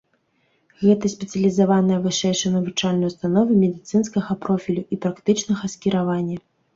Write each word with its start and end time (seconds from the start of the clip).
Гэта 0.83 1.09
спецыялізаваная 1.15 1.99
вышэйшая 2.05 2.51
навучальная 2.55 3.11
ўстанова 3.11 3.57
медыцынскага 3.63 4.37
профілю 4.47 4.83
і 4.97 4.99
практычнага 5.05 5.71
скіраваня. 5.75 6.37